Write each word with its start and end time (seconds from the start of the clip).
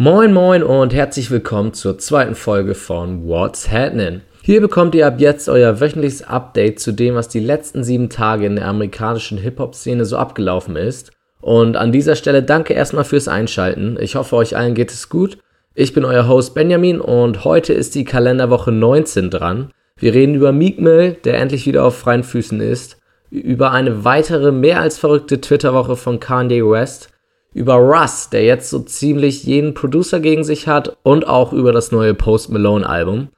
Moin 0.00 0.32
moin 0.32 0.62
und 0.62 0.94
herzlich 0.94 1.28
willkommen 1.28 1.74
zur 1.74 1.98
zweiten 1.98 2.36
Folge 2.36 2.76
von 2.76 3.26
What's 3.26 3.68
Happening. 3.68 4.20
Hier 4.42 4.60
bekommt 4.60 4.94
ihr 4.94 5.08
ab 5.08 5.18
jetzt 5.18 5.48
euer 5.48 5.80
wöchentliches 5.80 6.22
Update 6.22 6.78
zu 6.78 6.92
dem, 6.92 7.16
was 7.16 7.26
die 7.26 7.40
letzten 7.40 7.82
sieben 7.82 8.08
Tage 8.08 8.46
in 8.46 8.54
der 8.54 8.66
amerikanischen 8.66 9.38
Hip-Hop-Szene 9.38 10.04
so 10.04 10.16
abgelaufen 10.16 10.76
ist. 10.76 11.10
Und 11.40 11.76
an 11.76 11.90
dieser 11.90 12.14
Stelle 12.14 12.44
danke 12.44 12.74
erstmal 12.74 13.02
fürs 13.02 13.26
Einschalten. 13.26 13.98
Ich 14.00 14.14
hoffe, 14.14 14.36
euch 14.36 14.56
allen 14.56 14.74
geht 14.74 14.92
es 14.92 15.08
gut. 15.08 15.38
Ich 15.74 15.94
bin 15.94 16.04
euer 16.04 16.28
Host 16.28 16.54
Benjamin 16.54 17.00
und 17.00 17.42
heute 17.42 17.72
ist 17.72 17.96
die 17.96 18.04
Kalenderwoche 18.04 18.70
19 18.70 19.30
dran. 19.30 19.72
Wir 19.96 20.14
reden 20.14 20.36
über 20.36 20.52
Meek 20.52 20.80
Mill, 20.80 21.16
der 21.24 21.40
endlich 21.40 21.66
wieder 21.66 21.84
auf 21.84 21.98
freien 21.98 22.22
Füßen 22.22 22.60
ist, 22.60 22.98
über 23.32 23.72
eine 23.72 24.04
weitere 24.04 24.52
mehr 24.52 24.80
als 24.80 24.96
verrückte 24.96 25.40
Twitter-Woche 25.40 25.96
von 25.96 26.20
Kanye 26.20 26.62
West, 26.62 27.10
über 27.58 27.74
Russ, 27.74 28.30
der 28.30 28.44
jetzt 28.44 28.70
so 28.70 28.78
ziemlich 28.78 29.42
jeden 29.42 29.74
Producer 29.74 30.20
gegen 30.20 30.44
sich 30.44 30.68
hat 30.68 30.96
und 31.02 31.26
auch 31.26 31.52
über 31.52 31.72
das 31.72 31.90
neue 31.90 32.14
Post 32.14 32.50
Malone 32.50 32.88
Album. 32.88 33.28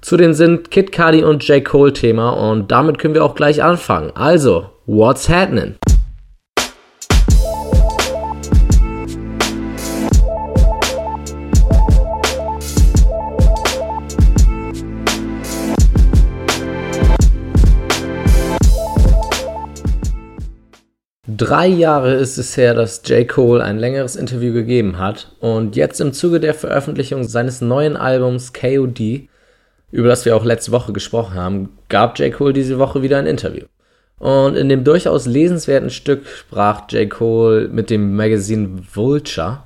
Zudem 0.00 0.32
sind 0.32 0.70
Kid 0.70 0.92
Cudi 0.92 1.22
und 1.22 1.46
J. 1.46 1.64
Cole 1.64 1.92
Thema 1.92 2.30
und 2.30 2.70
damit 2.72 2.98
können 2.98 3.14
wir 3.14 3.24
auch 3.24 3.34
gleich 3.36 3.62
anfangen. 3.62 4.10
Also, 4.14 4.66
what's 4.86 5.28
happening? 5.28 5.76
Drei 21.36 21.66
Jahre 21.66 22.14
ist 22.14 22.38
es 22.38 22.56
her, 22.56 22.72
dass 22.72 23.02
J. 23.04 23.28
Cole 23.28 23.62
ein 23.62 23.78
längeres 23.78 24.16
Interview 24.16 24.54
gegeben 24.54 24.96
hat 24.96 25.30
und 25.40 25.76
jetzt 25.76 26.00
im 26.00 26.14
Zuge 26.14 26.40
der 26.40 26.54
Veröffentlichung 26.54 27.24
seines 27.24 27.60
neuen 27.60 27.98
Albums 27.98 28.54
KOD, 28.54 29.28
über 29.92 30.08
das 30.08 30.24
wir 30.24 30.34
auch 30.34 30.46
letzte 30.46 30.72
Woche 30.72 30.94
gesprochen 30.94 31.34
haben, 31.34 31.76
gab 31.90 32.18
J. 32.18 32.32
Cole 32.32 32.54
diese 32.54 32.78
Woche 32.78 33.02
wieder 33.02 33.18
ein 33.18 33.26
Interview. 33.26 33.66
Und 34.18 34.56
in 34.56 34.70
dem 34.70 34.84
durchaus 34.84 35.26
lesenswerten 35.26 35.90
Stück 35.90 36.26
sprach 36.26 36.90
J. 36.90 37.10
Cole 37.10 37.68
mit 37.68 37.90
dem 37.90 38.16
Magazin 38.16 38.86
Vulture, 38.90 39.64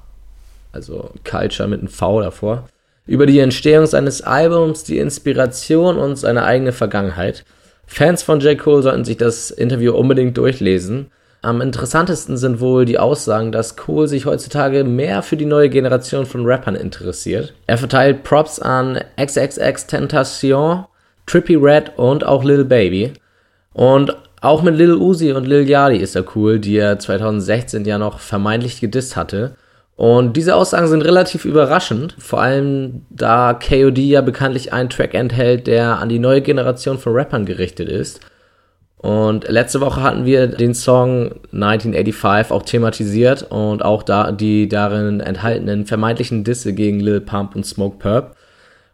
also 0.72 1.10
Culture 1.22 1.68
mit 1.68 1.78
einem 1.78 1.88
V 1.88 2.22
davor, 2.22 2.66
über 3.06 3.26
die 3.26 3.38
Entstehung 3.38 3.86
seines 3.86 4.20
Albums, 4.20 4.82
die 4.82 4.98
Inspiration 4.98 5.96
und 5.96 6.16
seine 6.16 6.42
eigene 6.42 6.72
Vergangenheit. 6.72 7.44
Fans 7.86 8.24
von 8.24 8.40
J. 8.40 8.58
Cole 8.58 8.82
sollten 8.82 9.04
sich 9.04 9.16
das 9.16 9.52
Interview 9.52 9.94
unbedingt 9.94 10.36
durchlesen. 10.36 11.12
Am 11.44 11.60
interessantesten 11.60 12.36
sind 12.36 12.60
wohl 12.60 12.84
die 12.84 13.00
Aussagen, 13.00 13.50
dass 13.50 13.74
Cole 13.74 14.06
sich 14.06 14.26
heutzutage 14.26 14.84
mehr 14.84 15.22
für 15.22 15.36
die 15.36 15.44
neue 15.44 15.68
Generation 15.68 16.24
von 16.24 16.46
Rappern 16.46 16.76
interessiert. 16.76 17.52
Er 17.66 17.78
verteilt 17.78 18.22
Props 18.22 18.60
an 18.60 19.00
XXX 19.20 19.88
Tentation, 19.88 20.84
Trippy 21.26 21.56
Red 21.56 21.98
und 21.98 22.24
auch 22.24 22.44
Lil 22.44 22.64
Baby. 22.64 23.14
Und 23.72 24.16
auch 24.40 24.62
mit 24.62 24.76
Lil 24.76 24.94
Uzi 24.94 25.32
und 25.32 25.48
Lil 25.48 25.68
Yachty 25.68 25.96
ist 25.96 26.14
er 26.14 26.24
cool, 26.36 26.60
die 26.60 26.76
er 26.76 27.00
2016 27.00 27.84
ja 27.86 27.98
noch 27.98 28.20
vermeintlich 28.20 28.80
gedisst 28.80 29.16
hatte. 29.16 29.56
Und 29.96 30.36
diese 30.36 30.54
Aussagen 30.54 30.86
sind 30.86 31.02
relativ 31.02 31.44
überraschend, 31.44 32.14
vor 32.18 32.40
allem 32.40 33.04
da 33.10 33.54
KOD 33.54 33.98
ja 33.98 34.20
bekanntlich 34.20 34.72
einen 34.72 34.90
Track 34.90 35.14
enthält, 35.14 35.66
der 35.66 35.98
an 35.98 36.08
die 36.08 36.20
neue 36.20 36.40
Generation 36.40 36.98
von 36.98 37.14
Rappern 37.14 37.46
gerichtet 37.46 37.88
ist. 37.88 38.20
Und 39.02 39.48
letzte 39.48 39.80
Woche 39.80 40.00
hatten 40.00 40.24
wir 40.24 40.46
den 40.46 40.74
Song 40.74 41.32
1985 41.52 42.52
auch 42.52 42.62
thematisiert 42.62 43.42
und 43.50 43.84
auch 43.84 44.04
da 44.04 44.30
die 44.30 44.68
darin 44.68 45.18
enthaltenen 45.18 45.86
vermeintlichen 45.86 46.44
Disse 46.44 46.72
gegen 46.72 47.00
Lil 47.00 47.20
Pump 47.20 47.56
und 47.56 47.66
Smoke 47.66 47.98
Purp. 47.98 48.36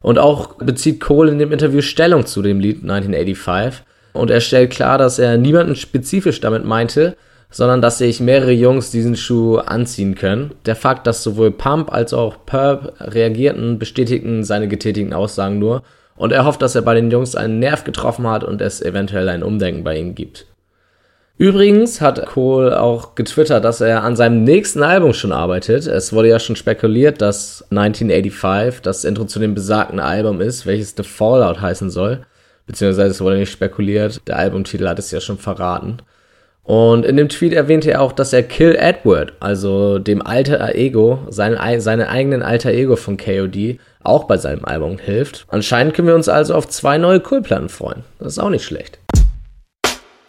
Und 0.00 0.18
auch 0.18 0.54
bezieht 0.54 1.00
Cole 1.00 1.30
in 1.30 1.38
dem 1.38 1.52
Interview 1.52 1.82
Stellung 1.82 2.24
zu 2.24 2.40
dem 2.40 2.58
Lied 2.58 2.82
1985. 2.82 3.82
Und 4.14 4.30
er 4.30 4.40
stellt 4.40 4.70
klar, 4.70 4.96
dass 4.96 5.18
er 5.18 5.36
niemanden 5.36 5.76
spezifisch 5.76 6.40
damit 6.40 6.64
meinte, 6.64 7.14
sondern 7.50 7.82
dass 7.82 7.98
sich 7.98 8.20
mehrere 8.20 8.52
Jungs 8.52 8.90
diesen 8.90 9.14
Schuh 9.14 9.58
anziehen 9.58 10.14
können. 10.14 10.52
Der 10.64 10.76
Fakt, 10.76 11.06
dass 11.06 11.22
sowohl 11.22 11.50
Pump 11.50 11.92
als 11.92 12.14
auch 12.14 12.46
Purp 12.46 12.94
reagierten, 13.00 13.78
bestätigten 13.78 14.42
seine 14.42 14.68
getätigten 14.68 15.12
Aussagen 15.12 15.58
nur 15.58 15.82
und 16.18 16.32
er 16.32 16.44
hofft, 16.44 16.60
dass 16.60 16.74
er 16.74 16.82
bei 16.82 16.94
den 16.94 17.10
Jungs 17.10 17.34
einen 17.34 17.60
Nerv 17.60 17.84
getroffen 17.84 18.26
hat 18.26 18.44
und 18.44 18.60
es 18.60 18.82
eventuell 18.82 19.28
ein 19.28 19.42
Umdenken 19.42 19.84
bei 19.84 19.96
ihm 19.96 20.14
gibt. 20.14 20.46
Übrigens 21.38 22.00
hat 22.00 22.26
Cole 22.26 22.80
auch 22.80 23.14
getwittert, 23.14 23.64
dass 23.64 23.80
er 23.80 24.02
an 24.02 24.16
seinem 24.16 24.42
nächsten 24.42 24.82
Album 24.82 25.12
schon 25.12 25.30
arbeitet. 25.30 25.86
Es 25.86 26.12
wurde 26.12 26.28
ja 26.28 26.40
schon 26.40 26.56
spekuliert, 26.56 27.22
dass 27.22 27.64
1985 27.70 28.82
das 28.82 29.04
Intro 29.04 29.24
zu 29.24 29.38
dem 29.38 29.54
besagten 29.54 30.00
Album 30.00 30.40
ist, 30.40 30.66
welches 30.66 30.94
The 30.96 31.04
Fallout 31.04 31.60
heißen 31.60 31.90
soll. 31.90 32.26
Beziehungsweise 32.66 33.10
es 33.10 33.20
wurde 33.20 33.38
nicht 33.38 33.52
spekuliert, 33.52 34.20
der 34.26 34.36
Albumtitel 34.36 34.88
hat 34.88 34.98
es 34.98 35.12
ja 35.12 35.20
schon 35.20 35.38
verraten. 35.38 35.98
Und 36.68 37.06
in 37.06 37.16
dem 37.16 37.30
Tweet 37.30 37.54
erwähnte 37.54 37.92
er 37.92 38.02
auch, 38.02 38.12
dass 38.12 38.34
er 38.34 38.42
Kill 38.42 38.76
Edward, 38.78 39.32
also 39.40 39.98
dem 39.98 40.20
alter 40.20 40.74
Ego, 40.74 41.20
seinen, 41.30 41.80
seinen 41.80 42.06
eigenen 42.06 42.42
alter 42.42 42.72
Ego 42.72 42.96
von 42.96 43.16
KOD, 43.16 43.78
auch 44.04 44.24
bei 44.24 44.36
seinem 44.36 44.66
Album 44.66 44.98
hilft. 44.98 45.46
Anscheinend 45.48 45.94
können 45.94 46.08
wir 46.08 46.14
uns 46.14 46.28
also 46.28 46.54
auf 46.54 46.68
zwei 46.68 46.98
neue 46.98 47.20
Coolplatten 47.20 47.70
freuen. 47.70 48.04
Das 48.18 48.34
ist 48.34 48.38
auch 48.38 48.50
nicht 48.50 48.66
schlecht. 48.66 48.98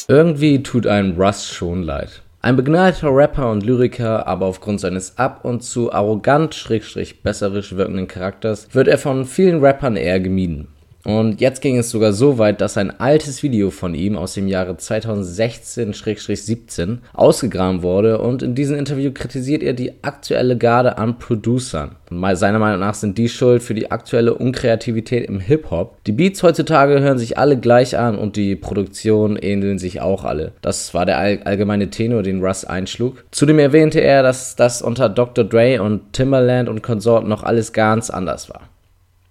Irgendwie 0.08 0.64
tut 0.64 0.88
einem 0.88 1.22
Russ 1.22 1.46
schon 1.46 1.84
leid. 1.84 2.22
Ein 2.42 2.56
begnadeter 2.56 3.14
Rapper 3.14 3.52
und 3.52 3.66
Lyriker, 3.66 4.26
aber 4.26 4.46
aufgrund 4.46 4.80
seines 4.80 5.18
ab 5.18 5.44
und 5.44 5.62
zu 5.62 5.92
arrogant, 5.92 6.56
schrägstrich 6.56 7.22
besserisch 7.22 7.76
wirkenden 7.76 8.08
Charakters 8.08 8.70
wird 8.72 8.88
er 8.88 8.98
von 8.98 9.26
vielen 9.26 9.60
Rappern 9.60 9.98
eher 9.98 10.22
gemieden. 10.22 10.70
Und 11.06 11.40
jetzt 11.40 11.62
ging 11.62 11.78
es 11.78 11.90
sogar 11.90 12.12
so 12.14 12.38
weit, 12.38 12.62
dass 12.62 12.78
ein 12.78 13.00
altes 13.00 13.42
Video 13.42 13.72
von 13.72 13.96
ihm 13.96 14.18
aus 14.18 14.34
dem 14.34 14.50
Jahre 14.50 14.74
2016-17 14.74 16.98
ausgegraben 17.14 17.84
wurde 17.84 18.18
und 18.20 18.44
in 18.44 18.54
diesem 18.54 18.78
Interview 18.78 19.12
kritisiert 19.14 19.64
er 19.64 19.72
die 19.74 20.04
aktuelle 20.04 20.58
Garde 20.58 20.98
an 20.98 21.18
Producern. 21.18 21.96
Und 22.12 22.36
seiner 22.36 22.60
Meinung 22.60 22.82
nach 22.82 22.96
sind 22.96 23.18
die 23.18 23.30
schuld 23.30 23.64
für 23.64 23.74
die 23.74 23.92
aktuelle 23.92 24.34
Unkreativität 24.34 25.30
im 25.30 25.40
Hip-Hop. 25.40 26.04
Die 26.06 26.12
Beats 26.12 26.44
heutzutage 26.44 27.00
hören 27.00 27.18
sich 27.18 27.38
alle 27.38 27.56
gleich 27.58 27.98
an 27.98 28.18
und 28.18 28.36
die 28.36 28.58
Produktionen 28.58 29.38
ähneln 29.38 29.80
sich 29.80 30.02
auch 30.02 30.26
alle. 30.26 30.52
Das 30.62 30.94
war 30.94 31.06
der 31.06 31.20
allgemeine 31.20 31.90
Tenor, 31.90 32.24
den 32.24 32.44
Russ 32.44 32.66
einschlug. 32.66 33.24
Zudem 33.32 33.60
erwähnte 33.60 34.02
er, 34.02 34.24
dass 34.24 34.58
das 34.58 34.82
unter 34.82 35.08
Dr. 35.08 35.46
Dre 35.46 35.82
und 35.82 36.12
Timberland 36.14 36.68
und 36.68 36.84
Konsorten 36.84 37.30
noch 37.30 37.44
alles 37.44 37.72
ganz 37.74 38.10
anders 38.10 38.50
war. 38.50 38.62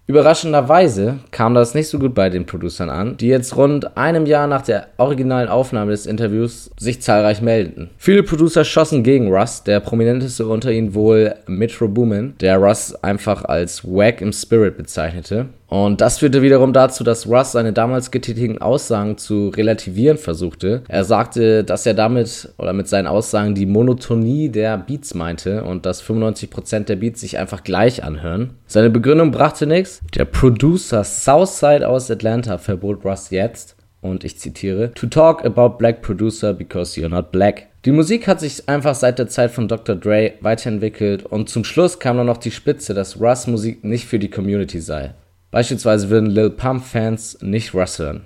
Überraschenderweise 0.09 1.19
kam 1.29 1.53
das 1.53 1.75
nicht 1.75 1.87
so 1.87 1.99
gut 1.99 2.15
bei 2.15 2.31
den 2.31 2.47
Producern 2.47 2.89
an, 2.89 3.17
die 3.17 3.27
jetzt 3.27 3.55
rund 3.55 3.95
einem 3.95 4.25
Jahr 4.25 4.47
nach 4.47 4.63
der 4.63 4.87
originalen 4.97 5.47
Aufnahme 5.47 5.91
des 5.91 6.07
Interviews 6.07 6.71
sich 6.79 6.99
zahlreich 6.99 7.43
meldeten. 7.43 7.91
Viele 7.99 8.23
Producer 8.23 8.65
schossen 8.65 9.03
gegen 9.03 9.31
Russ, 9.31 9.61
der 9.63 9.79
prominenteste 9.81 10.47
unter 10.47 10.71
ihnen 10.71 10.95
wohl 10.95 11.35
Metro 11.45 11.87
Boomin, 11.87 12.33
der 12.41 12.57
Russ 12.57 12.95
einfach 13.03 13.45
als 13.45 13.85
Wack 13.85 14.21
im 14.21 14.33
Spirit 14.33 14.77
bezeichnete. 14.77 15.45
Und 15.69 16.01
das 16.01 16.17
führte 16.17 16.41
wiederum 16.41 16.73
dazu, 16.73 17.03
dass 17.03 17.27
Russ 17.27 17.51
seine 17.51 17.73
damals 17.73 18.11
getätigten 18.11 18.59
Aussagen 18.59 19.17
zu 19.17 19.49
relativieren 19.49 20.17
versuchte. 20.17 20.81
Er 20.87 21.03
sagte, 21.03 21.63
dass 21.63 21.85
er 21.85 21.93
damit 21.93 22.49
oder 22.57 22.73
mit 22.73 22.87
seinen 22.87 23.07
Aussagen 23.07 23.53
die 23.53 23.67
Monotonie 23.67 24.49
der 24.49 24.77
Beats 24.77 25.13
meinte 25.13 25.63
und 25.63 25.85
dass 25.85 26.03
95% 26.03 26.85
der 26.85 26.95
Beats 26.95 27.21
sich 27.21 27.37
einfach 27.37 27.63
gleich 27.63 28.03
anhören. 28.03 28.55
Seine 28.65 28.89
Begründung 28.89 29.31
brachte 29.31 29.67
nichts. 29.67 30.01
Der 30.15 30.25
Producer 30.25 31.03
Southside 31.03 31.87
aus 31.87 32.09
Atlanta 32.09 32.57
verbot 32.57 33.05
Russ 33.05 33.29
jetzt, 33.29 33.75
und 34.01 34.23
ich 34.23 34.37
zitiere, 34.39 34.93
to 34.93 35.07
talk 35.07 35.45
about 35.45 35.77
black 35.77 36.01
producer 36.01 36.53
because 36.53 36.99
you're 36.99 37.09
not 37.09 37.31
black. 37.31 37.67
Die 37.85 37.91
Musik 37.91 38.27
hat 38.27 38.39
sich 38.39 38.67
einfach 38.67 38.95
seit 38.95 39.19
der 39.19 39.27
Zeit 39.27 39.51
von 39.51 39.67
Dr. 39.67 39.95
Dre 39.95 40.33
weiterentwickelt 40.41 41.25
und 41.25 41.49
zum 41.49 41.63
Schluss 41.63 41.99
kam 41.99 42.17
dann 42.17 42.27
noch 42.27 42.37
die 42.37 42.51
Spitze, 42.51 42.93
dass 42.93 43.19
Russ 43.19 43.47
Musik 43.47 43.83
nicht 43.83 44.05
für 44.05 44.19
die 44.19 44.29
Community 44.29 44.79
sei. 44.79 45.13
Beispielsweise 45.51 46.11
würden 46.11 46.29
Lil 46.29 46.51
Pump-Fans 46.51 47.39
nicht 47.41 47.73
russeln. 47.73 48.21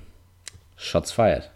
Shots 0.75 1.13
fired. 1.13 1.49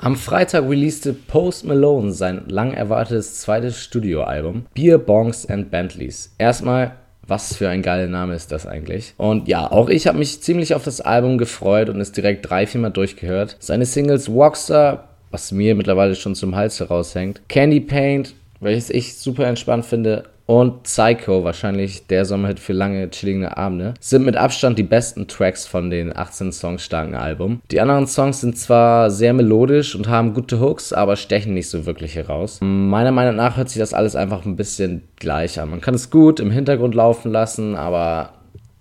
Am 0.00 0.16
Freitag 0.16 0.68
releaste 0.68 1.12
Post 1.12 1.64
Malone 1.64 2.10
sein 2.10 2.42
lang 2.48 2.72
erwartetes 2.72 3.40
zweites 3.40 3.80
Studioalbum 3.80 4.66
Beer, 4.74 4.98
Bongs 4.98 5.46
and 5.46 5.70
Bentleys. 5.70 6.34
Erstmal, 6.36 6.96
was 7.26 7.54
für 7.54 7.68
ein 7.68 7.82
geiler 7.82 8.08
Name 8.08 8.34
ist 8.34 8.50
das 8.50 8.66
eigentlich? 8.66 9.14
Und 9.18 9.46
ja, 9.46 9.70
auch 9.70 9.88
ich 9.88 10.08
habe 10.08 10.18
mich 10.18 10.42
ziemlich 10.42 10.74
auf 10.74 10.82
das 10.82 11.00
Album 11.00 11.38
gefreut 11.38 11.88
und 11.88 12.00
es 12.00 12.10
direkt 12.10 12.48
drei, 12.48 12.66
viermal 12.66 12.90
durchgehört. 12.90 13.56
Seine 13.60 13.86
Singles 13.86 14.32
Walkstar, 14.32 15.10
was 15.30 15.52
mir 15.52 15.76
mittlerweile 15.76 16.16
schon 16.16 16.34
zum 16.34 16.56
Hals 16.56 16.80
heraushängt, 16.80 17.42
Candy 17.48 17.80
Paint, 17.80 18.34
welches 18.58 18.90
ich 18.90 19.16
super 19.16 19.46
entspannt 19.46 19.86
finde, 19.86 20.24
und 20.48 20.84
Psycho, 20.84 21.44
wahrscheinlich 21.44 22.06
der 22.06 22.24
Sommerhit 22.24 22.58
für 22.58 22.72
lange 22.72 23.10
chillige 23.10 23.58
Abende, 23.58 23.92
sind 24.00 24.24
mit 24.24 24.34
Abstand 24.34 24.78
die 24.78 24.82
besten 24.82 25.28
Tracks 25.28 25.66
von 25.66 25.90
den 25.90 26.16
18 26.16 26.52
Songs 26.52 26.82
starken 26.82 27.14
Album. 27.14 27.60
Die 27.70 27.82
anderen 27.82 28.06
Songs 28.06 28.40
sind 28.40 28.56
zwar 28.56 29.10
sehr 29.10 29.34
melodisch 29.34 29.94
und 29.94 30.08
haben 30.08 30.32
gute 30.32 30.58
Hooks, 30.58 30.94
aber 30.94 31.16
stechen 31.16 31.52
nicht 31.52 31.68
so 31.68 31.84
wirklich 31.84 32.14
heraus. 32.14 32.60
Meiner 32.62 33.12
Meinung 33.12 33.36
nach 33.36 33.58
hört 33.58 33.68
sich 33.68 33.78
das 33.78 33.92
alles 33.92 34.16
einfach 34.16 34.46
ein 34.46 34.56
bisschen 34.56 35.02
gleich 35.16 35.60
an. 35.60 35.68
Man 35.68 35.82
kann 35.82 35.92
es 35.92 36.08
gut 36.08 36.40
im 36.40 36.50
Hintergrund 36.50 36.94
laufen 36.94 37.30
lassen, 37.30 37.76
aber 37.76 38.32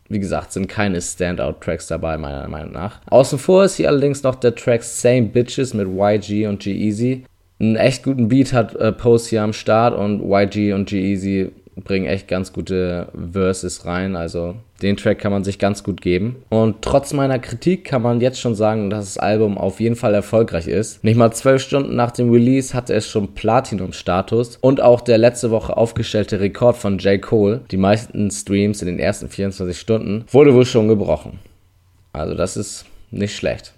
wie 0.07 0.19
gesagt, 0.19 0.53
sind 0.53 0.69
keine 0.69 1.01
Standout-Tracks 1.01 1.87
dabei, 1.87 2.17
meiner 2.17 2.47
Meinung 2.47 2.71
nach. 2.71 3.01
Außen 3.07 3.37
vor 3.39 3.65
ist 3.65 3.75
hier 3.75 3.89
allerdings 3.89 4.23
noch 4.23 4.35
der 4.35 4.55
Track 4.55 4.83
Same 4.83 5.23
Bitches 5.23 5.73
mit 5.73 5.89
YG 5.89 6.47
und 6.47 6.61
G-Eazy. 6.61 7.25
Einen 7.59 7.75
echt 7.75 8.03
guten 8.03 8.27
Beat 8.27 8.53
hat 8.53 8.75
äh, 8.75 8.91
Post 8.91 9.27
hier 9.27 9.41
am 9.41 9.53
Start 9.53 9.97
und 9.97 10.21
YG 10.21 10.73
und 10.73 10.87
G-Eazy 10.87 11.51
bringen 11.83 12.05
echt 12.05 12.27
ganz 12.27 12.53
gute 12.53 13.07
Verses 13.31 13.85
rein. 13.85 14.15
Also 14.15 14.55
den 14.81 14.97
Track 14.97 15.19
kann 15.19 15.31
man 15.31 15.43
sich 15.43 15.59
ganz 15.59 15.83
gut 15.83 16.01
geben. 16.01 16.37
Und 16.49 16.81
trotz 16.81 17.13
meiner 17.13 17.39
Kritik 17.39 17.83
kann 17.83 18.01
man 18.01 18.21
jetzt 18.21 18.39
schon 18.39 18.55
sagen, 18.55 18.89
dass 18.89 19.13
das 19.13 19.17
Album 19.17 19.57
auf 19.57 19.79
jeden 19.79 19.95
Fall 19.95 20.13
erfolgreich 20.13 20.67
ist. 20.67 21.03
Nicht 21.03 21.17
mal 21.17 21.31
zwölf 21.31 21.61
Stunden 21.61 21.95
nach 21.95 22.11
dem 22.11 22.31
Release 22.31 22.73
hatte 22.73 22.93
es 22.93 23.07
schon 23.07 23.33
Platinum-Status 23.33 24.57
und 24.57 24.81
auch 24.81 25.01
der 25.01 25.17
letzte 25.17 25.51
Woche 25.51 25.77
aufgestellte 25.77 26.39
Rekord 26.39 26.77
von 26.77 26.97
J. 26.99 27.21
Cole, 27.21 27.61
die 27.71 27.77
meisten 27.77 28.29
Streams 28.31 28.81
in 28.81 28.87
den 28.87 28.99
ersten 28.99 29.29
24 29.29 29.79
Stunden, 29.79 30.25
wurde 30.31 30.53
wohl 30.53 30.65
schon 30.65 30.87
gebrochen. 30.87 31.39
Also 32.13 32.35
das 32.35 32.57
ist 32.57 32.85
nicht 33.11 33.35
schlecht. 33.35 33.73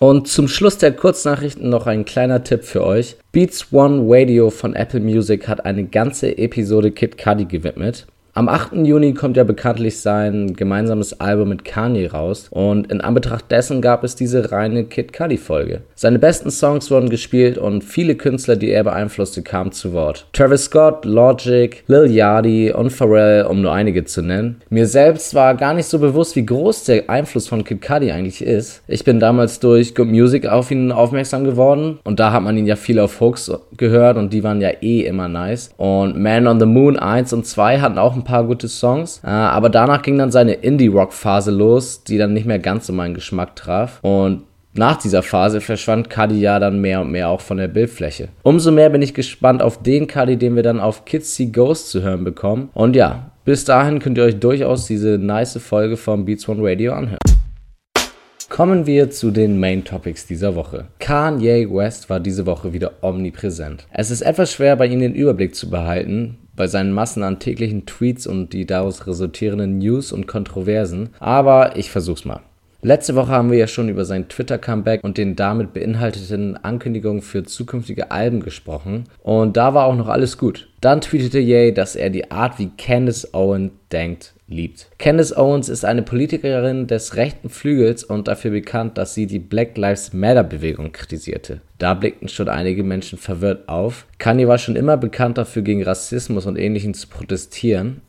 Und 0.00 0.26
zum 0.26 0.48
Schluss 0.48 0.78
der 0.78 0.92
Kurznachrichten 0.92 1.68
noch 1.68 1.86
ein 1.86 2.04
kleiner 2.04 2.42
Tipp 2.42 2.64
für 2.64 2.84
euch. 2.84 3.16
Beats 3.30 3.72
One 3.72 4.02
Radio 4.06 4.50
von 4.50 4.74
Apple 4.74 5.00
Music 5.00 5.46
hat 5.48 5.64
eine 5.64 5.84
ganze 5.84 6.36
Episode 6.38 6.90
Kid 6.90 7.16
Cudi 7.18 7.44
gewidmet. 7.44 8.06
Am 8.34 8.48
8. 8.48 8.86
Juni 8.86 9.12
kommt 9.12 9.36
ja 9.36 9.44
bekanntlich 9.44 10.00
sein 10.00 10.54
gemeinsames 10.54 11.20
Album 11.20 11.50
mit 11.50 11.66
Kanye 11.66 12.06
raus 12.06 12.46
und 12.48 12.90
in 12.90 13.02
Anbetracht 13.02 13.50
dessen 13.50 13.82
gab 13.82 14.04
es 14.04 14.16
diese 14.16 14.50
reine 14.50 14.84
Kid 14.84 15.12
Cudi 15.12 15.36
Folge. 15.36 15.82
Seine 15.94 16.18
besten 16.18 16.50
Songs 16.50 16.90
wurden 16.90 17.10
gespielt 17.10 17.58
und 17.58 17.84
viele 17.84 18.14
Künstler, 18.14 18.56
die 18.56 18.70
er 18.70 18.84
beeinflusste, 18.84 19.42
kamen 19.42 19.72
zu 19.72 19.92
Wort. 19.92 20.28
Travis 20.32 20.64
Scott, 20.64 21.04
Logic, 21.04 21.84
Lil 21.88 22.10
Yachty 22.10 22.72
und 22.72 22.88
Pharrell, 22.88 23.44
um 23.44 23.60
nur 23.60 23.74
einige 23.74 24.06
zu 24.06 24.22
nennen. 24.22 24.62
Mir 24.70 24.86
selbst 24.86 25.34
war 25.34 25.54
gar 25.54 25.74
nicht 25.74 25.88
so 25.88 25.98
bewusst, 25.98 26.34
wie 26.34 26.46
groß 26.46 26.84
der 26.84 27.10
Einfluss 27.10 27.48
von 27.48 27.64
Kid 27.64 27.82
Cudi 27.82 28.12
eigentlich 28.12 28.40
ist. 28.40 28.82
Ich 28.88 29.04
bin 29.04 29.20
damals 29.20 29.60
durch 29.60 29.94
Good 29.94 30.08
Music 30.08 30.46
auf 30.46 30.70
ihn 30.70 30.90
aufmerksam 30.90 31.44
geworden 31.44 31.98
und 32.02 32.18
da 32.18 32.32
hat 32.32 32.42
man 32.42 32.56
ihn 32.56 32.66
ja 32.66 32.76
viel 32.76 32.98
auf 32.98 33.20
Hooks 33.20 33.52
gehört 33.76 34.16
und 34.16 34.32
die 34.32 34.42
waren 34.42 34.62
ja 34.62 34.70
eh 34.80 35.02
immer 35.02 35.28
nice. 35.28 35.74
Und 35.76 36.18
Man 36.18 36.46
on 36.46 36.58
the 36.58 36.64
Moon 36.64 36.98
1 36.98 37.34
und 37.34 37.44
2 37.44 37.80
hatten 37.80 37.98
auch 37.98 38.14
ein 38.14 38.21
ein 38.22 38.24
paar 38.24 38.44
gute 38.44 38.68
Songs. 38.68 39.20
Äh, 39.24 39.28
aber 39.28 39.68
danach 39.68 40.02
ging 40.02 40.18
dann 40.18 40.30
seine 40.30 40.54
Indie-Rock-Phase 40.54 41.50
los, 41.50 42.04
die 42.04 42.18
dann 42.18 42.32
nicht 42.32 42.46
mehr 42.46 42.58
ganz 42.58 42.86
so 42.86 42.92
meinen 42.92 43.14
Geschmack 43.14 43.54
traf. 43.56 43.98
Und 44.02 44.42
nach 44.74 44.96
dieser 44.96 45.22
Phase 45.22 45.60
verschwand 45.60 46.08
Cuddy 46.08 46.40
ja 46.40 46.58
dann 46.58 46.80
mehr 46.80 47.02
und 47.02 47.10
mehr 47.10 47.28
auch 47.28 47.42
von 47.42 47.58
der 47.58 47.68
Bildfläche. 47.68 48.28
Umso 48.42 48.70
mehr 48.70 48.88
bin 48.88 49.02
ich 49.02 49.12
gespannt 49.12 49.60
auf 49.60 49.82
den 49.82 50.06
Cuddy, 50.06 50.38
den 50.38 50.56
wir 50.56 50.62
dann 50.62 50.80
auf 50.80 51.04
Kids 51.04 51.36
See 51.36 51.46
Ghost 51.46 51.90
zu 51.90 52.02
hören 52.02 52.24
bekommen. 52.24 52.70
Und 52.72 52.96
ja, 52.96 53.32
bis 53.44 53.66
dahin 53.66 53.98
könnt 53.98 54.16
ihr 54.16 54.24
euch 54.24 54.40
durchaus 54.40 54.86
diese 54.86 55.18
nice 55.18 55.58
Folge 55.58 55.98
vom 55.98 56.24
Beats 56.24 56.48
One 56.48 56.62
Radio 56.62 56.94
anhören. 56.94 57.18
Kommen 58.48 58.86
wir 58.86 59.10
zu 59.10 59.30
den 59.30 59.58
Main 59.58 59.82
Topics 59.82 60.26
dieser 60.26 60.54
Woche. 60.54 60.84
Kanye 60.98 61.66
West 61.70 62.10
war 62.10 62.20
diese 62.20 62.44
Woche 62.44 62.74
wieder 62.74 62.92
omnipräsent. 63.00 63.86
Es 63.90 64.10
ist 64.10 64.20
etwas 64.20 64.52
schwer, 64.52 64.76
bei 64.76 64.86
ihm 64.86 65.00
den 65.00 65.14
Überblick 65.14 65.54
zu 65.54 65.70
behalten, 65.70 66.36
bei 66.54 66.66
seinen 66.66 66.92
Massen 66.92 67.22
an 67.22 67.38
täglichen 67.38 67.86
Tweets 67.86 68.26
und 68.26 68.52
die 68.52 68.66
daraus 68.66 69.06
resultierenden 69.06 69.78
News 69.78 70.12
und 70.12 70.26
Kontroversen, 70.26 71.10
aber 71.18 71.76
ich 71.76 71.90
versuch's 71.90 72.24
mal. 72.24 72.40
Letzte 72.84 73.14
Woche 73.14 73.30
haben 73.30 73.52
wir 73.52 73.58
ja 73.58 73.68
schon 73.68 73.88
über 73.88 74.04
sein 74.04 74.28
Twitter-Comeback 74.28 75.04
und 75.04 75.16
den 75.16 75.36
damit 75.36 75.72
beinhalteten 75.72 76.56
Ankündigungen 76.56 77.22
für 77.22 77.44
zukünftige 77.44 78.10
Alben 78.10 78.40
gesprochen 78.40 79.04
und 79.22 79.56
da 79.56 79.72
war 79.72 79.86
auch 79.86 79.94
noch 79.94 80.08
alles 80.08 80.36
gut. 80.36 80.68
Dann 80.80 81.00
tweetete 81.00 81.38
Ye, 81.38 81.70
dass 81.70 81.94
er 81.94 82.10
die 82.10 82.32
Art, 82.32 82.58
wie 82.58 82.70
Candace 82.76 83.34
Owen 83.34 83.70
denkt, 83.92 84.34
liebt. 84.48 84.88
Candace 84.98 85.36
Owens 85.36 85.68
ist 85.68 85.84
eine 85.84 86.02
Politikerin 86.02 86.88
des 86.88 87.14
rechten 87.14 87.50
Flügels 87.50 88.02
und 88.02 88.26
dafür 88.26 88.50
bekannt, 88.50 88.98
dass 88.98 89.14
sie 89.14 89.28
die 89.28 89.38
Black 89.38 89.78
Lives 89.78 90.12
Matter 90.12 90.42
Bewegung 90.42 90.90
kritisierte. 90.90 91.60
Da 91.78 91.94
blickten 91.94 92.26
schon 92.28 92.48
einige 92.48 92.82
Menschen 92.82 93.16
verwirrt 93.16 93.68
auf. 93.68 94.06
Kanye 94.18 94.48
war 94.48 94.58
schon 94.58 94.74
immer 94.74 94.96
bekannt 94.96 95.38
dafür, 95.38 95.62
gegen 95.62 95.84
Rassismus 95.84 96.46
und 96.46 96.58
Ähnlichem 96.58 96.94
zu 96.94 97.06
protestieren. 97.06 98.00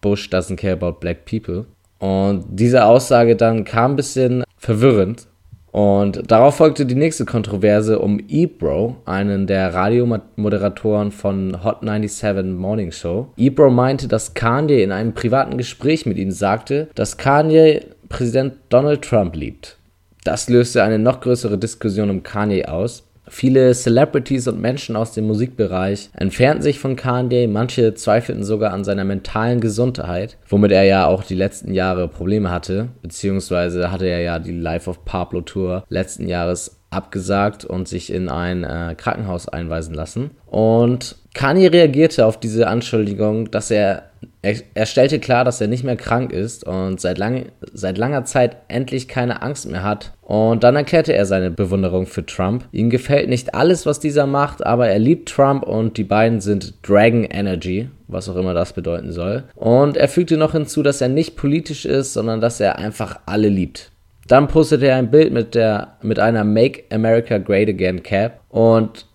Bush 0.00 0.28
doesn't 0.28 0.56
care 0.56 0.72
about 0.72 0.98
black 0.98 1.24
people. 1.24 1.66
Und 1.98 2.44
diese 2.48 2.84
Aussage 2.84 3.36
dann 3.36 3.64
kam 3.64 3.92
ein 3.92 3.96
bisschen 3.96 4.44
verwirrend. 4.56 5.26
Und 5.70 6.30
darauf 6.30 6.56
folgte 6.56 6.86
die 6.86 6.94
nächste 6.94 7.24
Kontroverse 7.24 7.98
um 7.98 8.20
Ebro, 8.28 8.96
einen 9.04 9.46
der 9.46 9.74
Radiomoderatoren 9.74 11.12
von 11.12 11.62
Hot 11.62 11.82
97 11.82 12.58
Morning 12.58 12.90
Show. 12.90 13.28
Ebro 13.36 13.70
meinte, 13.70 14.08
dass 14.08 14.34
Kanye 14.34 14.82
in 14.82 14.92
einem 14.92 15.12
privaten 15.12 15.58
Gespräch 15.58 16.06
mit 16.06 16.18
ihm 16.18 16.30
sagte, 16.30 16.88
dass 16.94 17.16
Kanye 17.16 17.82
Präsident 18.08 18.54
Donald 18.70 19.02
Trump 19.02 19.36
liebt. 19.36 19.76
Das 20.24 20.48
löste 20.48 20.82
eine 20.82 20.98
noch 20.98 21.20
größere 21.20 21.58
Diskussion 21.58 22.10
um 22.10 22.22
Kanye 22.22 22.66
aus. 22.66 23.07
Viele 23.30 23.72
Celebrities 23.74 24.48
und 24.48 24.60
Menschen 24.60 24.96
aus 24.96 25.12
dem 25.12 25.26
Musikbereich 25.26 26.10
entfernten 26.14 26.62
sich 26.62 26.78
von 26.78 26.96
Kanye, 26.96 27.46
manche 27.46 27.94
zweifelten 27.94 28.44
sogar 28.44 28.72
an 28.72 28.84
seiner 28.84 29.04
mentalen 29.04 29.60
Gesundheit, 29.60 30.36
womit 30.48 30.72
er 30.72 30.84
ja 30.84 31.06
auch 31.06 31.22
die 31.22 31.34
letzten 31.34 31.72
Jahre 31.72 32.08
Probleme 32.08 32.50
hatte, 32.50 32.88
beziehungsweise 33.02 33.90
hatte 33.92 34.06
er 34.06 34.20
ja 34.20 34.38
die 34.38 34.52
Life 34.52 34.88
of 34.88 35.04
Pablo 35.04 35.40
Tour 35.42 35.84
letzten 35.88 36.28
Jahres 36.28 36.78
abgesagt 36.90 37.64
und 37.64 37.86
sich 37.86 38.12
in 38.12 38.28
ein 38.28 38.64
äh, 38.64 38.94
Krankenhaus 38.96 39.48
einweisen 39.48 39.94
lassen. 39.94 40.30
Und 40.46 41.16
Kanye 41.34 41.68
reagierte 41.68 42.24
auf 42.24 42.40
diese 42.40 42.66
Anschuldigung, 42.66 43.50
dass 43.50 43.70
er, 43.70 44.07
er, 44.42 44.56
er 44.74 44.86
stellte 44.86 45.18
klar, 45.18 45.44
dass 45.44 45.60
er 45.60 45.68
nicht 45.68 45.84
mehr 45.84 45.96
krank 45.96 46.32
ist 46.32 46.64
und 46.64 47.00
seit, 47.00 47.18
lang, 47.18 47.46
seit 47.72 47.98
langer 47.98 48.24
Zeit 48.24 48.56
endlich 48.68 49.08
keine 49.08 49.42
Angst 49.42 49.68
mehr 49.68 49.82
hat. 49.82 50.12
Und 50.22 50.64
dann 50.64 50.76
erklärte 50.76 51.12
er 51.12 51.26
seine 51.26 51.50
Bewunderung 51.50 52.06
für 52.06 52.24
Trump. 52.24 52.64
Ihm 52.72 52.90
gefällt 52.90 53.28
nicht 53.28 53.54
alles, 53.54 53.86
was 53.86 54.00
dieser 54.00 54.26
macht, 54.26 54.64
aber 54.64 54.88
er 54.88 54.98
liebt 54.98 55.28
Trump 55.28 55.62
und 55.64 55.96
die 55.96 56.04
beiden 56.04 56.40
sind 56.40 56.74
Dragon 56.86 57.24
Energy, 57.24 57.88
was 58.06 58.28
auch 58.28 58.36
immer 58.36 58.54
das 58.54 58.72
bedeuten 58.72 59.12
soll. 59.12 59.44
Und 59.54 59.96
er 59.96 60.08
fügte 60.08 60.36
noch 60.36 60.52
hinzu, 60.52 60.82
dass 60.82 61.00
er 61.00 61.08
nicht 61.08 61.36
politisch 61.36 61.84
ist, 61.84 62.12
sondern 62.12 62.40
dass 62.40 62.60
er 62.60 62.78
einfach 62.78 63.20
alle 63.26 63.48
liebt. 63.48 63.90
Dann 64.28 64.46
postete 64.46 64.86
er 64.86 64.96
ein 64.96 65.10
Bild 65.10 65.32
mit, 65.32 65.54
der, 65.54 65.96
mit 66.02 66.18
einer 66.18 66.44
Make 66.44 66.84
America 66.90 67.38
Great 67.38 67.68
Again 67.68 68.02
Cap 68.02 68.40
und 68.50 69.06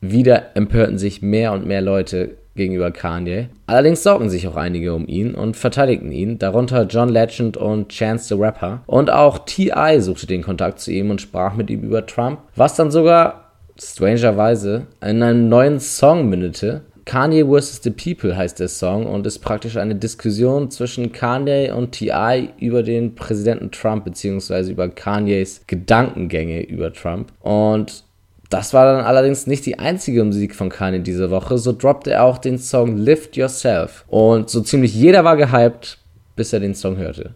wieder 0.00 0.56
empörten 0.56 0.98
sich 0.98 1.22
mehr 1.22 1.52
und 1.52 1.66
mehr 1.66 1.82
Leute 1.82 2.36
gegenüber 2.56 2.90
Kanye. 2.90 3.48
Allerdings 3.66 4.02
sorgen 4.02 4.30
sich 4.30 4.48
auch 4.48 4.56
einige 4.56 4.94
um 4.94 5.06
ihn 5.06 5.34
und 5.34 5.56
verteidigten 5.56 6.12
ihn, 6.12 6.38
darunter 6.38 6.84
John 6.84 7.08
Legend 7.08 7.56
und 7.56 7.88
Chance 7.90 8.34
the 8.34 8.40
Rapper. 8.40 8.82
Und 8.86 9.10
auch 9.10 9.40
T.I. 9.40 10.00
suchte 10.00 10.26
den 10.26 10.42
Kontakt 10.42 10.80
zu 10.80 10.90
ihm 10.90 11.10
und 11.10 11.20
sprach 11.20 11.54
mit 11.54 11.70
ihm 11.70 11.82
über 11.82 12.04
Trump, 12.06 12.40
was 12.56 12.76
dann 12.76 12.90
sogar, 12.90 13.52
strangerweise, 13.78 14.86
in 15.02 15.22
einen 15.22 15.48
neuen 15.48 15.80
Song 15.80 16.28
mündete. 16.28 16.82
Kanye 17.06 17.44
vs. 17.44 17.82
The 17.84 17.90
People 17.90 18.36
heißt 18.36 18.58
der 18.58 18.66
Song 18.66 19.06
und 19.06 19.26
ist 19.28 19.38
praktisch 19.38 19.76
eine 19.76 19.94
Diskussion 19.94 20.72
zwischen 20.72 21.12
Kanye 21.12 21.70
und 21.70 21.92
T.I. 21.92 22.50
über 22.58 22.82
den 22.82 23.14
Präsidenten 23.14 23.70
Trump, 23.70 24.04
beziehungsweise 24.04 24.72
über 24.72 24.88
Kanyes 24.88 25.62
Gedankengänge 25.68 26.62
über 26.62 26.92
Trump. 26.92 27.32
Und 27.40 28.05
das 28.50 28.72
war 28.72 28.92
dann 28.92 29.04
allerdings 29.04 29.46
nicht 29.46 29.66
die 29.66 29.78
einzige 29.78 30.22
Musik 30.24 30.54
von 30.54 30.68
Kanye 30.68 31.00
diese 31.00 31.30
Woche. 31.30 31.58
So 31.58 31.72
droppte 31.72 32.12
er 32.12 32.24
auch 32.24 32.38
den 32.38 32.58
Song 32.58 32.96
Lift 32.96 33.36
Yourself. 33.36 34.04
Und 34.08 34.50
so 34.50 34.60
ziemlich 34.60 34.94
jeder 34.94 35.24
war 35.24 35.36
gehypt, 35.36 35.98
bis 36.36 36.52
er 36.52 36.60
den 36.60 36.74
Song 36.74 36.96
hörte. 36.96 37.34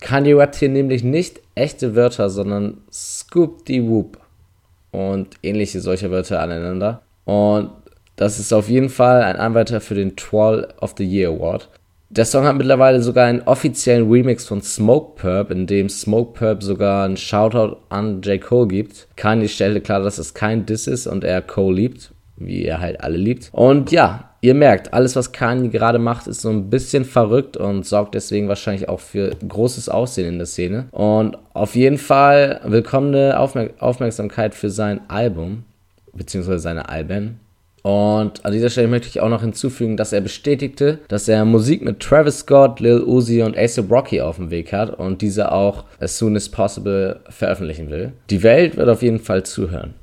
Kanye 0.00 0.34
rappt 0.34 0.56
hier 0.56 0.68
nämlich 0.68 1.04
nicht 1.04 1.40
echte 1.54 1.94
Wörter, 1.94 2.30
sondern 2.30 2.78
Scoop 2.92 3.64
die 3.66 3.86
Whoop 3.86 4.18
und 4.92 5.36
ähnliche 5.42 5.80
solcher 5.80 6.10
Wörter 6.10 6.40
aneinander. 6.40 7.02
Und 7.24 7.70
das 8.16 8.38
ist 8.38 8.52
auf 8.52 8.68
jeden 8.68 8.90
Fall 8.90 9.22
ein 9.22 9.36
Anwärter 9.36 9.80
für 9.80 9.94
den 9.94 10.16
Troll 10.16 10.68
of 10.80 10.94
the 10.98 11.04
Year 11.04 11.30
Award. 11.30 11.68
Der 12.12 12.24
Song 12.24 12.44
hat 12.44 12.56
mittlerweile 12.56 13.00
sogar 13.00 13.26
einen 13.26 13.42
offiziellen 13.42 14.10
Remix 14.10 14.44
von 14.44 14.60
Smoke 14.62 15.12
Purp, 15.14 15.52
in 15.52 15.68
dem 15.68 15.88
Smoke 15.88 16.32
Purp 16.36 16.60
sogar 16.60 17.04
einen 17.04 17.16
Shoutout 17.16 17.76
an 17.88 18.20
J. 18.22 18.40
Cole 18.40 18.66
gibt. 18.66 19.06
Kanye 19.14 19.46
stellte 19.46 19.80
klar, 19.80 20.00
dass 20.00 20.18
es 20.18 20.34
kein 20.34 20.66
Diss 20.66 20.88
ist 20.88 21.06
und 21.06 21.22
er 21.22 21.40
Cole 21.40 21.76
liebt, 21.76 22.10
wie 22.36 22.64
er 22.64 22.80
halt 22.80 23.00
alle 23.00 23.16
liebt. 23.16 23.50
Und 23.52 23.92
ja, 23.92 24.30
ihr 24.40 24.54
merkt, 24.54 24.92
alles, 24.92 25.14
was 25.14 25.30
Kanye 25.30 25.68
gerade 25.68 26.00
macht, 26.00 26.26
ist 26.26 26.40
so 26.40 26.50
ein 26.50 26.68
bisschen 26.68 27.04
verrückt 27.04 27.56
und 27.56 27.86
sorgt 27.86 28.16
deswegen 28.16 28.48
wahrscheinlich 28.48 28.88
auch 28.88 28.98
für 28.98 29.30
großes 29.46 29.88
Aussehen 29.88 30.26
in 30.26 30.38
der 30.38 30.48
Szene. 30.48 30.86
Und 30.90 31.38
auf 31.54 31.76
jeden 31.76 31.98
Fall 31.98 32.60
willkommene 32.64 33.38
Aufmerk 33.38 33.74
Aufmerksamkeit 33.78 34.56
für 34.56 34.70
sein 34.70 35.00
Album, 35.06 35.62
beziehungsweise 36.12 36.58
seine 36.58 36.88
Alben. 36.88 37.38
Und 37.82 38.44
an 38.44 38.52
dieser 38.52 38.70
Stelle 38.70 38.88
möchte 38.88 39.08
ich 39.08 39.20
auch 39.20 39.28
noch 39.28 39.40
hinzufügen, 39.40 39.96
dass 39.96 40.12
er 40.12 40.20
bestätigte, 40.20 40.98
dass 41.08 41.28
er 41.28 41.44
Musik 41.44 41.82
mit 41.82 42.00
Travis 42.00 42.40
Scott, 42.40 42.80
Lil 42.80 43.02
Uzi 43.02 43.42
und 43.42 43.56
ASAP 43.56 43.90
Rocky 43.90 44.20
auf 44.20 44.36
dem 44.36 44.50
Weg 44.50 44.72
hat 44.72 44.98
und 44.98 45.22
diese 45.22 45.52
auch 45.52 45.84
as 45.98 46.18
soon 46.18 46.36
as 46.36 46.48
possible 46.48 47.20
veröffentlichen 47.28 47.90
will. 47.90 48.12
Die 48.28 48.42
Welt 48.42 48.76
wird 48.76 48.88
auf 48.88 49.02
jeden 49.02 49.20
Fall 49.20 49.44
zuhören. 49.44 49.94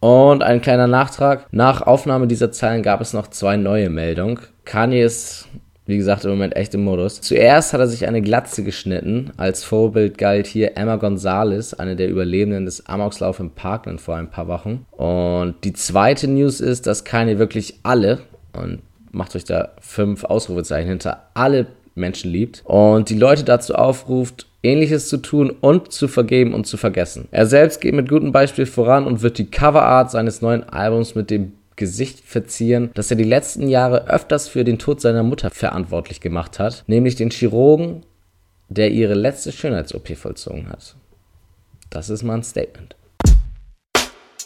Und 0.00 0.42
ein 0.42 0.60
kleiner 0.60 0.86
Nachtrag. 0.86 1.46
Nach 1.50 1.82
Aufnahme 1.82 2.26
dieser 2.26 2.52
Zeilen 2.52 2.82
gab 2.82 3.00
es 3.00 3.12
noch 3.12 3.28
zwei 3.28 3.56
neue 3.56 3.90
Meldungen. 3.90 4.38
Kanye 4.64 5.02
ist 5.02 5.48
wie 5.86 5.96
gesagt, 5.96 6.24
im 6.24 6.32
Moment 6.32 6.56
echt 6.56 6.74
im 6.74 6.84
Modus. 6.84 7.20
Zuerst 7.20 7.72
hat 7.72 7.80
er 7.80 7.86
sich 7.86 8.06
eine 8.06 8.20
Glatze 8.20 8.64
geschnitten. 8.64 9.30
Als 9.36 9.62
Vorbild 9.62 10.18
galt 10.18 10.46
hier 10.46 10.76
Emma 10.76 10.96
Gonzalez, 10.96 11.74
eine 11.74 11.94
der 11.94 12.08
Überlebenden 12.08 12.64
des 12.64 12.86
Amokslauf 12.86 13.38
im 13.38 13.50
Parkland 13.50 14.00
vor 14.00 14.16
ein 14.16 14.30
paar 14.30 14.48
Wochen. 14.48 14.84
Und 14.90 15.54
die 15.62 15.72
zweite 15.72 16.26
News 16.26 16.60
ist, 16.60 16.86
dass 16.86 17.04
Kanye 17.04 17.38
wirklich 17.38 17.78
alle, 17.84 18.18
und 18.52 18.80
macht 19.12 19.36
euch 19.36 19.44
da 19.44 19.70
fünf 19.80 20.24
Ausrufezeichen 20.24 20.88
hinter, 20.88 21.22
alle 21.34 21.66
Menschen 21.94 22.30
liebt 22.30 22.62
und 22.66 23.08
die 23.08 23.18
Leute 23.18 23.44
dazu 23.44 23.74
aufruft, 23.74 24.46
Ähnliches 24.62 25.08
zu 25.08 25.18
tun 25.18 25.50
und 25.60 25.92
zu 25.92 26.08
vergeben 26.08 26.52
und 26.52 26.66
zu 26.66 26.76
vergessen. 26.76 27.28
Er 27.30 27.46
selbst 27.46 27.80
geht 27.80 27.94
mit 27.94 28.08
gutem 28.08 28.32
Beispiel 28.32 28.66
voran 28.66 29.06
und 29.06 29.22
wird 29.22 29.38
die 29.38 29.50
Coverart 29.50 30.10
seines 30.10 30.42
neuen 30.42 30.68
Albums 30.68 31.14
mit 31.14 31.30
dem 31.30 31.52
Gesicht 31.76 32.20
verzieren, 32.24 32.90
dass 32.94 33.10
er 33.10 33.16
die 33.16 33.24
letzten 33.24 33.68
Jahre 33.68 34.08
öfters 34.08 34.48
für 34.48 34.64
den 34.64 34.78
Tod 34.78 35.00
seiner 35.00 35.22
Mutter 35.22 35.50
verantwortlich 35.50 36.20
gemacht 36.20 36.58
hat, 36.58 36.84
nämlich 36.86 37.14
den 37.16 37.30
Chirurgen, 37.30 38.04
der 38.68 38.90
ihre 38.90 39.14
letzte 39.14 39.52
Schönheits-OP 39.52 40.16
vollzogen 40.16 40.68
hat. 40.68 40.96
Das 41.90 42.10
ist 42.10 42.22
mal 42.22 42.34
ein 42.34 42.42
Statement. 42.42 42.96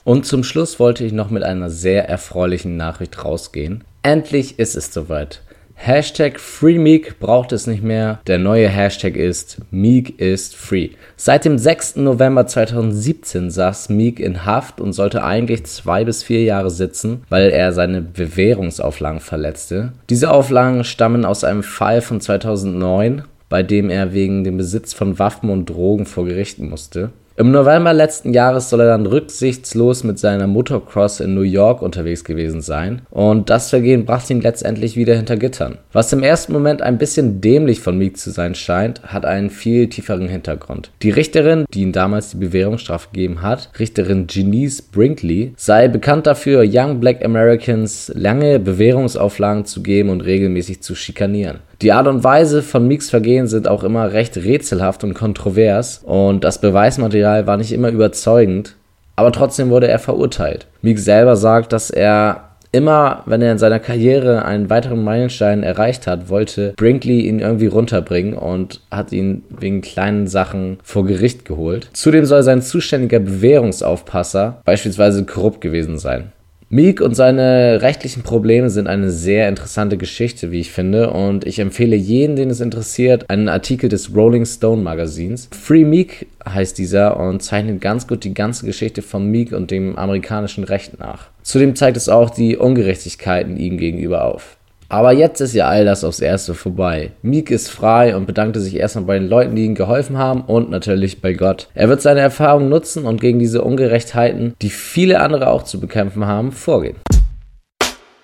Und 0.04 0.26
zum 0.26 0.44
Schluss 0.44 0.80
wollte 0.80 1.04
ich 1.04 1.12
noch 1.12 1.30
mit 1.30 1.42
einer 1.42 1.70
sehr 1.70 2.08
erfreulichen 2.08 2.76
Nachricht 2.76 3.24
rausgehen. 3.24 3.84
Endlich 4.02 4.58
ist 4.58 4.76
es 4.76 4.92
soweit. 4.92 5.42
Hashtag 5.82 6.38
FreeMeek 6.38 7.18
braucht 7.20 7.52
es 7.52 7.66
nicht 7.66 7.82
mehr. 7.82 8.20
Der 8.26 8.38
neue 8.38 8.68
Hashtag 8.68 9.16
ist 9.16 9.62
Meek 9.70 10.20
ist 10.20 10.54
free. 10.54 10.90
Seit 11.16 11.46
dem 11.46 11.56
6. 11.56 11.96
November 11.96 12.46
2017 12.46 13.50
saß 13.50 13.88
Meek 13.88 14.20
in 14.20 14.44
Haft 14.44 14.82
und 14.82 14.92
sollte 14.92 15.24
eigentlich 15.24 15.64
zwei 15.64 16.04
bis 16.04 16.22
vier 16.22 16.42
Jahre 16.42 16.68
sitzen, 16.68 17.22
weil 17.30 17.48
er 17.48 17.72
seine 17.72 18.02
Bewährungsauflagen 18.02 19.20
verletzte. 19.20 19.92
Diese 20.10 20.30
Auflagen 20.30 20.84
stammen 20.84 21.24
aus 21.24 21.44
einem 21.44 21.62
Fall 21.62 22.02
von 22.02 22.20
2009, 22.20 23.22
bei 23.48 23.62
dem 23.62 23.88
er 23.88 24.12
wegen 24.12 24.44
dem 24.44 24.58
Besitz 24.58 24.92
von 24.92 25.18
Waffen 25.18 25.48
und 25.48 25.70
Drogen 25.70 26.04
vor 26.04 26.26
Gerichten 26.26 26.68
musste. 26.68 27.08
Im 27.36 27.52
November 27.52 27.94
letzten 27.94 28.34
Jahres 28.34 28.68
soll 28.68 28.80
er 28.80 28.88
dann 28.88 29.06
rücksichtslos 29.06 30.04
mit 30.04 30.18
seiner 30.18 30.46
Motocross 30.46 31.20
in 31.20 31.34
New 31.34 31.40
York 31.40 31.80
unterwegs 31.80 32.24
gewesen 32.24 32.60
sein 32.60 33.02
und 33.10 33.48
das 33.48 33.70
Vergehen 33.70 34.04
brachte 34.04 34.34
ihn 34.34 34.40
letztendlich 34.42 34.96
wieder 34.96 35.14
hinter 35.14 35.36
Gittern. 35.36 35.78
Was 35.92 36.12
im 36.12 36.22
ersten 36.22 36.52
Moment 36.52 36.82
ein 36.82 36.98
bisschen 36.98 37.40
dämlich 37.40 37.80
von 37.80 37.96
Meek 37.96 38.18
zu 38.18 38.30
sein 38.30 38.54
scheint, 38.54 39.02
hat 39.04 39.24
einen 39.24 39.48
viel 39.48 39.88
tieferen 39.88 40.28
Hintergrund. 40.28 40.90
Die 41.02 41.10
Richterin, 41.10 41.64
die 41.72 41.82
ihm 41.82 41.92
damals 41.92 42.30
die 42.32 42.36
Bewährungsstrafe 42.36 43.08
gegeben 43.12 43.40
hat, 43.42 43.70
Richterin 43.78 44.26
Janice 44.28 44.82
Brinkley, 44.82 45.54
sei 45.56 45.88
bekannt 45.88 46.26
dafür, 46.26 46.64
Young 46.66 47.00
Black 47.00 47.24
Americans 47.24 48.12
lange 48.14 48.58
Bewährungsauflagen 48.58 49.64
zu 49.64 49.82
geben 49.82 50.10
und 50.10 50.20
regelmäßig 50.22 50.82
zu 50.82 50.94
schikanieren. 50.94 51.60
Die 51.82 51.92
Art 51.92 52.06
und 52.08 52.22
Weise 52.22 52.62
von 52.62 52.86
Meeks 52.86 53.08
Vergehen 53.08 53.46
sind 53.46 53.66
auch 53.66 53.84
immer 53.84 54.12
recht 54.12 54.36
rätselhaft 54.36 55.02
und 55.02 55.14
kontrovers 55.14 56.02
und 56.04 56.44
das 56.44 56.60
Beweismaterial 56.60 57.46
war 57.46 57.56
nicht 57.56 57.72
immer 57.72 57.88
überzeugend, 57.88 58.76
aber 59.16 59.32
trotzdem 59.32 59.70
wurde 59.70 59.88
er 59.88 59.98
verurteilt. 59.98 60.66
Meek 60.82 60.98
selber 60.98 61.36
sagt, 61.36 61.72
dass 61.72 61.88
er 61.88 62.50
immer, 62.70 63.22
wenn 63.24 63.40
er 63.40 63.52
in 63.52 63.58
seiner 63.58 63.78
Karriere 63.78 64.44
einen 64.44 64.68
weiteren 64.68 65.02
Meilenstein 65.02 65.62
erreicht 65.62 66.06
hat, 66.06 66.28
wollte 66.28 66.74
Brinkley 66.76 67.22
ihn 67.22 67.40
irgendwie 67.40 67.66
runterbringen 67.66 68.34
und 68.34 68.82
hat 68.90 69.10
ihn 69.12 69.42
wegen 69.48 69.80
kleinen 69.80 70.26
Sachen 70.26 70.78
vor 70.82 71.06
Gericht 71.06 71.46
geholt. 71.46 71.88
Zudem 71.94 72.26
soll 72.26 72.42
sein 72.42 72.60
zuständiger 72.60 73.20
Bewährungsaufpasser 73.20 74.60
beispielsweise 74.66 75.24
korrupt 75.24 75.62
gewesen 75.62 75.98
sein. 75.98 76.32
Meek 76.72 77.00
und 77.00 77.16
seine 77.16 77.82
rechtlichen 77.82 78.22
Probleme 78.22 78.70
sind 78.70 78.86
eine 78.86 79.10
sehr 79.10 79.48
interessante 79.48 79.96
Geschichte, 79.96 80.52
wie 80.52 80.60
ich 80.60 80.70
finde, 80.70 81.10
und 81.10 81.44
ich 81.44 81.58
empfehle 81.58 81.96
jeden, 81.96 82.36
den 82.36 82.48
es 82.48 82.60
interessiert, 82.60 83.28
einen 83.28 83.48
Artikel 83.48 83.88
des 83.88 84.14
Rolling 84.14 84.46
Stone 84.46 84.80
Magazins. 84.80 85.48
Free 85.50 85.84
Meek 85.84 86.28
heißt 86.48 86.78
dieser 86.78 87.18
und 87.18 87.42
zeichnet 87.42 87.80
ganz 87.80 88.06
gut 88.06 88.22
die 88.22 88.34
ganze 88.34 88.66
Geschichte 88.66 89.02
von 89.02 89.28
Meek 89.28 89.50
und 89.50 89.72
dem 89.72 89.98
amerikanischen 89.98 90.62
Recht 90.62 91.00
nach. 91.00 91.30
Zudem 91.42 91.74
zeigt 91.74 91.96
es 91.96 92.08
auch 92.08 92.30
die 92.30 92.56
Ungerechtigkeiten 92.56 93.56
ihm 93.56 93.76
gegenüber 93.76 94.24
auf. 94.24 94.56
Aber 94.90 95.12
jetzt 95.12 95.40
ist 95.40 95.54
ja 95.54 95.68
all 95.68 95.84
das 95.84 96.02
aufs 96.02 96.18
Erste 96.18 96.52
vorbei. 96.52 97.12
Meek 97.22 97.52
ist 97.52 97.68
frei 97.68 98.16
und 98.16 98.26
bedankte 98.26 98.58
sich 98.58 98.74
erstmal 98.74 99.04
bei 99.04 99.18
den 99.20 99.28
Leuten, 99.28 99.54
die 99.54 99.64
ihm 99.64 99.76
geholfen 99.76 100.18
haben 100.18 100.40
und 100.40 100.68
natürlich 100.68 101.20
bei 101.20 101.32
Gott. 101.32 101.68
Er 101.74 101.88
wird 101.88 102.02
seine 102.02 102.18
Erfahrung 102.18 102.68
nutzen 102.68 103.06
und 103.06 103.20
gegen 103.20 103.38
diese 103.38 103.62
Ungerechtheiten, 103.62 104.54
die 104.60 104.70
viele 104.70 105.20
andere 105.20 105.46
auch 105.46 105.62
zu 105.62 105.78
bekämpfen 105.78 106.26
haben, 106.26 106.50
vorgehen. 106.50 106.96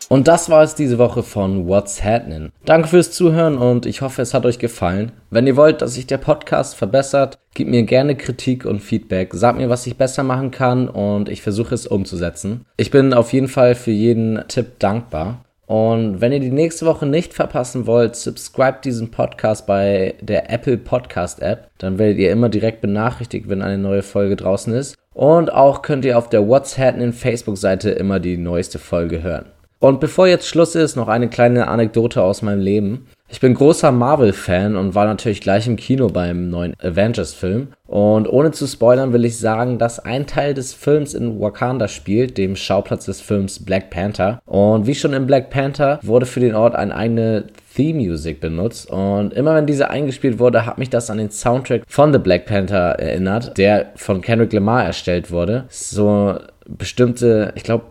Und 0.09 0.27
das 0.27 0.51
war 0.51 0.65
es 0.65 0.75
diese 0.75 0.99
Woche 0.99 1.23
von 1.23 1.69
What's 1.69 2.03
Happening. 2.03 2.51
Danke 2.65 2.89
fürs 2.89 3.13
Zuhören 3.13 3.59
und 3.59 3.87
ich 3.87 4.01
hoffe, 4.01 4.23
es 4.23 4.35
hat 4.35 4.45
euch 4.45 4.59
gefallen. 4.59 5.13
Wenn 5.31 5.47
ihr 5.47 5.57
wollt, 5.57 5.83
dass 5.83 5.95
sich 5.95 6.09
der 6.09 6.19
Podcast 6.19 6.75
verbessert, 6.75 7.39
gebt 7.55 7.71
mir 7.71 7.85
gerne 7.85 8.17
Kritik 8.17 8.65
und 8.65 8.81
Feedback. 8.81 9.35
Sagt 9.35 9.59
mir, 9.59 9.69
was 9.69 9.87
ich 9.87 9.97
besser 9.97 10.25
machen 10.25 10.51
kann 10.51 10.89
und 10.89 11.29
ich 11.29 11.43
versuche 11.43 11.77
es 11.77 11.87
umzusetzen. 11.87 12.65
Ich 12.77 12.91
bin 12.91 13.15
auf 13.15 13.33
jeden 13.33 13.49
Fall 13.49 13.77
für 13.77 13.93
jeden 13.93 14.43
Tipp 14.49 14.81
dankbar. 14.81 15.46
Und 15.67 16.21
wenn 16.21 16.33
ihr 16.33 16.41
die 16.41 16.53
nächste 16.53 16.87
Woche 16.87 17.07
nicht 17.07 17.35
verpassen 17.35 17.87
wollt, 17.87 18.15
subscribe 18.15 18.79
diesen 18.85 19.11
Podcast 19.11 19.67
bei 19.67 20.15
der 20.21 20.51
Apple 20.51 20.79
Podcast 20.79 21.43
App. 21.43 21.69
Dann 21.79 21.99
werdet 21.99 22.19
ihr 22.19 22.31
immer 22.31 22.49
direkt 22.49 22.81
benachrichtigt, 22.81 23.49
wenn 23.49 23.63
eine 23.63 23.79
neue 23.79 24.03
Folge 24.03 24.37
draußen 24.37 24.73
ist. 24.73 24.97
Und 25.13 25.53
auch 25.53 25.83
könnt 25.83 26.05
ihr 26.05 26.19
auf 26.19 26.29
der 26.29 26.47
What's 26.47 26.79
Happening 26.79 27.13
Facebook-Seite 27.13 27.91
immer 27.91 28.21
die 28.21 28.37
neueste 28.37 28.79
Folge 28.79 29.23
hören. 29.23 29.47
Und 29.81 30.01
bevor 30.01 30.27
jetzt 30.27 30.47
Schluss 30.47 30.75
ist, 30.75 30.97
noch 30.97 31.09
eine 31.09 31.29
kleine 31.29 31.69
Anekdote 31.69 32.23
aus 32.23 32.43
meinem 32.43 32.61
Leben. 32.61 33.07
Ich 33.29 33.41
bin 33.41 33.55
großer 33.55 33.91
Marvel-Fan 33.91 34.77
und 34.77 34.95
war 34.95 35.05
natürlich 35.05 35.41
gleich 35.41 35.67
im 35.67 35.77
Kino 35.77 36.07
beim 36.09 36.49
neuen 36.49 36.75
Avengers-Film. 36.81 37.69
Und 37.87 38.29
ohne 38.29 38.53
zu 38.53 38.67
spoilern 38.67 39.13
will 39.13 39.25
ich 39.25 39.39
sagen, 39.39 39.79
dass 39.79 39.99
ein 39.99 40.27
Teil 40.27 40.55
des 40.55 40.73
Films 40.75 41.13
in 41.13 41.41
Wakanda 41.41 41.89
spielt, 41.89 42.39
dem 42.39 42.55
Schauplatz 42.57 43.07
des 43.07 43.21
Films 43.21 43.65
Black 43.65 43.91
Panther. 43.91 44.41
Und 44.47 44.87
wie 44.87 44.95
schon 44.95 45.13
in 45.13 45.27
Black 45.27 45.51
Panther 45.51 45.99
wurde 46.03 46.25
für 46.25 46.41
den 46.41 46.55
Ort 46.55 46.77
eine 46.77 46.95
eigene 46.95 47.45
Theme 47.75 47.99
Music 47.99 48.41
benutzt. 48.41 48.91
Und 48.91 49.35
immer 49.35 49.55
wenn 49.57 49.67
diese 49.67 49.91
eingespielt 49.91 50.39
wurde, 50.39 50.65
hat 50.65 50.79
mich 50.79 50.91
das 50.91 51.11
an 51.11 51.19
den 51.19 51.31
Soundtrack 51.31 51.83
von 51.89 52.13
The 52.13 52.19
Black 52.21 52.47
Panther 52.47 52.99
erinnert, 52.99 53.59
der 53.59 53.93
von 53.97 54.21
Kendrick 54.21 54.53
Lamar 54.53 54.85
erstellt 54.85 55.31
wurde. 55.31 55.65
So 55.69 56.39
bestimmte, 56.67 57.53
ich 57.55 57.65
glaube, 57.65 57.85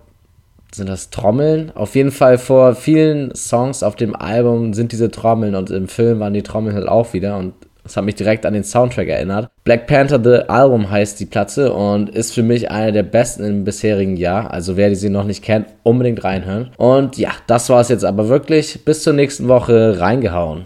sind 0.75 0.89
das 0.89 1.09
Trommeln? 1.09 1.71
Auf 1.75 1.95
jeden 1.95 2.11
Fall 2.11 2.37
vor 2.37 2.75
vielen 2.75 3.33
Songs 3.35 3.83
auf 3.83 3.95
dem 3.95 4.15
Album 4.15 4.73
sind 4.73 4.91
diese 4.91 5.11
Trommeln 5.11 5.55
und 5.55 5.69
im 5.71 5.87
Film 5.87 6.19
waren 6.19 6.33
die 6.33 6.43
Trommeln 6.43 6.75
halt 6.75 6.87
auch 6.87 7.13
wieder 7.13 7.37
und 7.37 7.53
das 7.85 7.95
hat 7.97 8.03
mich 8.03 8.15
direkt 8.15 8.47
an 8.47 8.55
den 8.55 8.63
Soundtrack 8.63 9.07
erinnert. 9.07 9.47
Black 9.63 9.85
Panther 9.85 10.19
The 10.21 10.49
Album 10.49 10.89
heißt 10.89 11.19
die 11.19 11.27
Platte 11.27 11.71
und 11.71 12.09
ist 12.09 12.33
für 12.33 12.41
mich 12.41 12.71
eine 12.71 12.91
der 12.91 13.03
besten 13.03 13.43
im 13.43 13.63
bisherigen 13.63 14.17
Jahr. 14.17 14.51
Also 14.51 14.75
wer 14.75 14.89
die 14.89 14.95
sie 14.95 15.09
noch 15.09 15.23
nicht 15.23 15.43
kennt, 15.43 15.67
unbedingt 15.83 16.23
reinhören. 16.23 16.71
Und 16.77 17.19
ja, 17.19 17.29
das 17.45 17.69
war 17.69 17.81
es 17.81 17.89
jetzt 17.89 18.03
aber 18.03 18.27
wirklich. 18.27 18.83
Bis 18.85 19.03
zur 19.03 19.13
nächsten 19.13 19.47
Woche 19.47 19.99
reingehauen. 19.99 20.65